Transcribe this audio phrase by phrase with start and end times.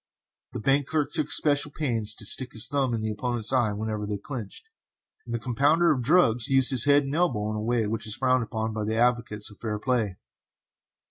[0.53, 4.07] The bank clerk took especial pains to stick his thumb in his opponent's eye whenever
[4.07, 4.67] they clinched,
[5.27, 8.15] and the compounder of drugs used his head and elbow in a way which is
[8.15, 10.17] frowned upon by advocates of fair play.